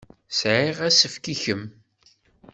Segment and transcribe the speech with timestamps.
[0.39, 1.63] Sɛiɣ asefk i kemm.